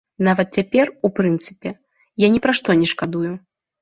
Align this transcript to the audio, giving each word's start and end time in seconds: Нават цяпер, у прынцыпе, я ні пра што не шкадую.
Нават 0.27 0.47
цяпер, 0.59 0.91
у 1.09 1.11
прынцыпе, 1.19 1.73
я 2.25 2.33
ні 2.37 2.45
пра 2.47 2.57
што 2.61 2.69
не 2.81 2.87
шкадую. 2.97 3.31